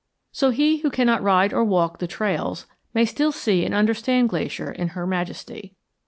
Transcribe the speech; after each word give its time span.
So 0.31 0.49
he 0.49 0.77
who 0.77 0.89
cannot 0.89 1.21
ride 1.21 1.53
or 1.53 1.63
walk 1.63 1.99
the 1.99 2.07
trails 2.07 2.65
may 2.91 3.05
still 3.05 3.31
see 3.31 3.63
and 3.63 3.75
understand 3.75 4.29
Glacier 4.29 4.71
in 4.71 4.87
her 4.97 5.05
majesty. 5.05 5.75